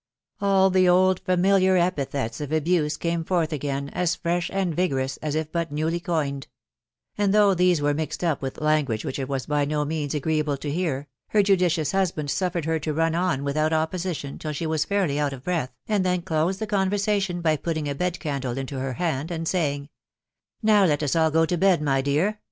[0.39, 5.35] All the old familiar epithets of abuse came forth again as fresh and vigorous as
[5.35, 6.47] if but newly coined;
[7.19, 10.57] and though these were mixed up with language which it was by no means agreeable
[10.57, 14.85] to hear, her judicious husband suffered her to run on without opposition till she was
[14.85, 18.79] fairly out of breath, and then closed the conversation by putting a bed candle into
[18.79, 19.87] her hand, and saying,
[20.63, 22.31] —"Now let us all go to bed, my dear,•